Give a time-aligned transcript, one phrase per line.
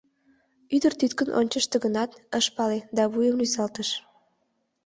[0.75, 3.89] Ӱдыр тӱткын ончышто гынат, ыш пале да вуйым рӱзалтыш.